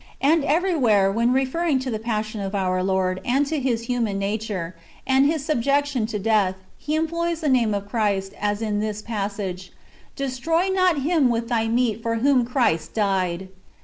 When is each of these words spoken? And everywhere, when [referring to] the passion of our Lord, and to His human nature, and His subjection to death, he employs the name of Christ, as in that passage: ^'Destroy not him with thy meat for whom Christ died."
And 0.19 0.43
everywhere, 0.43 1.11
when 1.11 1.31
[referring 1.31 1.77
to] 1.81 1.91
the 1.91 1.99
passion 1.99 2.41
of 2.41 2.55
our 2.55 2.81
Lord, 2.81 3.21
and 3.23 3.45
to 3.45 3.59
His 3.59 3.83
human 3.83 4.17
nature, 4.17 4.75
and 5.05 5.27
His 5.27 5.45
subjection 5.45 6.07
to 6.07 6.17
death, 6.17 6.55
he 6.79 6.95
employs 6.95 7.41
the 7.41 7.49
name 7.49 7.75
of 7.75 7.87
Christ, 7.87 8.33
as 8.41 8.63
in 8.63 8.79
that 8.79 9.05
passage: 9.05 9.71
^'Destroy 10.17 10.73
not 10.73 11.03
him 11.03 11.29
with 11.29 11.49
thy 11.49 11.67
meat 11.67 12.01
for 12.01 12.15
whom 12.15 12.45
Christ 12.47 12.95
died." 12.95 13.49